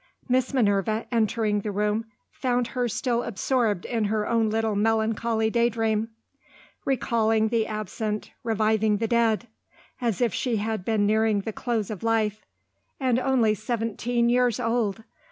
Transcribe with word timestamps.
Miss 0.27 0.51
Minerva, 0.51 1.05
entering 1.11 1.61
the 1.61 1.69
room, 1.71 2.05
found 2.31 2.69
her 2.69 2.87
still 2.87 3.21
absorbed 3.21 3.85
in 3.85 4.05
her 4.05 4.27
own 4.27 4.49
little 4.49 4.75
melancholy 4.75 5.51
daydream; 5.51 6.09
recalling 6.85 7.49
the 7.49 7.67
absent, 7.67 8.31
reviving 8.43 8.97
the 8.97 9.07
dead 9.07 9.47
as 10.01 10.19
if 10.19 10.33
she 10.33 10.55
had 10.55 10.83
been 10.83 11.05
nearing 11.05 11.41
the 11.41 11.53
close 11.53 11.91
of 11.91 12.01
life. 12.01 12.43
And 12.99 13.19
only 13.19 13.53
seventeen 13.53 14.27
years 14.27 14.59
old. 14.59 15.03